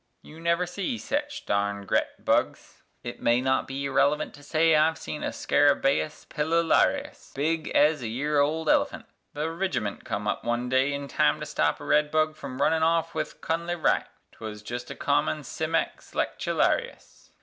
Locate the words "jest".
14.63-14.89